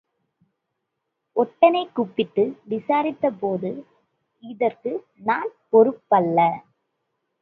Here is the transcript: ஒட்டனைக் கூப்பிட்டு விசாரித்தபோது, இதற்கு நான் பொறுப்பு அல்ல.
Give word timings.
ஒட்டனைக் 1.35 1.91
கூப்பிட்டு 1.93 2.59
விசாரித்தபோது, 2.69 3.83
இதற்கு 4.43 5.05
நான் 5.15 5.49
பொறுப்பு 5.69 6.17
அல்ல. 6.17 6.39